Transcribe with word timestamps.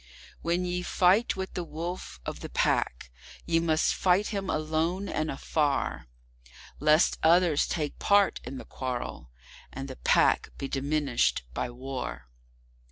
When 0.41 0.65
ye 0.65 0.81
fight 0.81 1.35
with 1.35 1.55
a 1.55 1.63
Wolf 1.63 2.19
of 2.25 2.39
the 2.39 2.49
Pack, 2.49 3.11
ye 3.45 3.59
must 3.59 3.93
fight 3.93 4.29
him 4.29 4.49
alone 4.49 5.07
and 5.07 5.29
afar, 5.29 6.07
Lest 6.79 7.19
others 7.21 7.67
take 7.67 7.99
part 7.99 8.39
in 8.43 8.57
the 8.57 8.65
quarrel, 8.65 9.29
and 9.71 9.87
the 9.87 9.97
Pack 9.97 10.49
be 10.57 10.67
diminished 10.67 11.43
by 11.53 11.69
war. 11.69 12.25